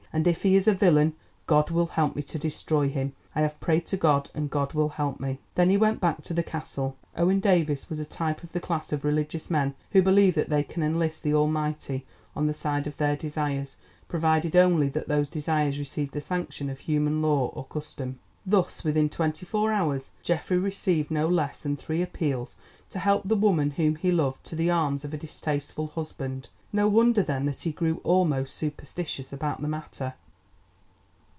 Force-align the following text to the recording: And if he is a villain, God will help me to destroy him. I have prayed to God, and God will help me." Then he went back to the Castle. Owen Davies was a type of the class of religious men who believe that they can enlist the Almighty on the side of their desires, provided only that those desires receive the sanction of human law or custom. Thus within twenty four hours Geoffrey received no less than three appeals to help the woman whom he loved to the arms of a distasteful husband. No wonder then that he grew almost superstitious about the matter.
And 0.13 0.27
if 0.27 0.43
he 0.43 0.57
is 0.57 0.67
a 0.67 0.73
villain, 0.73 1.13
God 1.47 1.69
will 1.69 1.85
help 1.85 2.17
me 2.17 2.21
to 2.23 2.37
destroy 2.37 2.89
him. 2.89 3.13
I 3.33 3.39
have 3.43 3.61
prayed 3.61 3.85
to 3.85 3.95
God, 3.95 4.29
and 4.35 4.49
God 4.49 4.73
will 4.73 4.89
help 4.89 5.21
me." 5.21 5.39
Then 5.55 5.69
he 5.69 5.77
went 5.77 6.01
back 6.01 6.21
to 6.23 6.33
the 6.33 6.43
Castle. 6.43 6.97
Owen 7.15 7.39
Davies 7.39 7.89
was 7.89 8.01
a 8.01 8.05
type 8.05 8.43
of 8.43 8.51
the 8.51 8.59
class 8.59 8.91
of 8.91 9.05
religious 9.05 9.49
men 9.49 9.73
who 9.91 10.01
believe 10.01 10.35
that 10.35 10.49
they 10.49 10.63
can 10.63 10.83
enlist 10.83 11.23
the 11.23 11.33
Almighty 11.33 12.05
on 12.35 12.45
the 12.45 12.53
side 12.53 12.87
of 12.87 12.97
their 12.97 13.15
desires, 13.15 13.77
provided 14.09 14.53
only 14.57 14.89
that 14.89 15.07
those 15.07 15.29
desires 15.29 15.79
receive 15.79 16.11
the 16.11 16.19
sanction 16.19 16.69
of 16.69 16.79
human 16.79 17.21
law 17.21 17.47
or 17.55 17.63
custom. 17.67 18.19
Thus 18.45 18.83
within 18.83 19.07
twenty 19.07 19.45
four 19.45 19.71
hours 19.71 20.11
Geoffrey 20.23 20.57
received 20.57 21.09
no 21.09 21.29
less 21.29 21.61
than 21.63 21.77
three 21.77 22.01
appeals 22.01 22.57
to 22.89 22.99
help 22.99 23.23
the 23.29 23.35
woman 23.37 23.71
whom 23.71 23.95
he 23.95 24.11
loved 24.11 24.43
to 24.43 24.57
the 24.57 24.69
arms 24.71 25.05
of 25.05 25.13
a 25.13 25.17
distasteful 25.17 25.87
husband. 25.87 26.49
No 26.73 26.87
wonder 26.87 27.21
then 27.21 27.45
that 27.47 27.61
he 27.63 27.73
grew 27.73 27.99
almost 28.05 28.55
superstitious 28.55 29.33
about 29.33 29.61
the 29.61 29.67
matter. 29.67 30.13